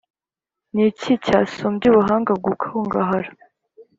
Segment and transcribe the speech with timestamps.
[0.73, 3.29] ni iki cyasumbya Ubuhanga gukungahara,